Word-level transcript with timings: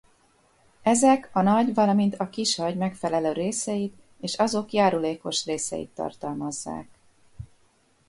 Ezek 0.81 1.29
a 1.33 1.41
nagy- 1.41 1.73
valamint 1.73 2.15
a 2.15 2.29
kisagy 2.29 2.75
megfelelő 2.77 3.31
részeit 3.31 3.93
és 4.19 4.35
azok 4.35 4.71
járulékos 4.71 5.45
részeit 5.45 5.89
tartalmazzák. 5.89 6.89